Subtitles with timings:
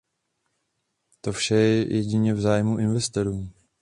[1.21, 3.49] To vše je jedině v zájmu investorů.